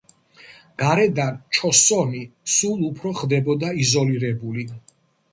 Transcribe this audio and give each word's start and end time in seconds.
გარედან 0.83 1.35
ჩოსონი 1.57 2.21
სულ 2.53 2.81
უფრო 2.87 3.11
ხდებოდა 3.19 3.69
იზოლირებული. 3.85 4.65